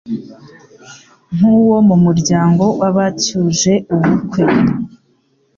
[1.35, 4.43] Nk’uwo mu muryango w’abacyuje ubukwe,